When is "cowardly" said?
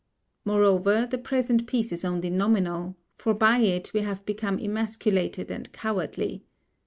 5.73-6.43